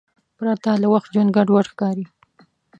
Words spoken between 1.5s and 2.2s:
ښکاري.